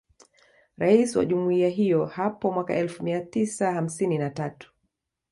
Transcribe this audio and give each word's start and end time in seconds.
Rais 0.77 1.15
wa 1.15 1.25
Jumuiya 1.25 1.69
hiyo 1.69 2.05
hapo 2.05 2.51
mwaka 2.51 2.73
elfu 2.75 3.03
mia 3.03 3.21
tisa 3.21 3.73
hamsini 3.73 4.17
na 4.17 4.29
tatu 4.29 4.73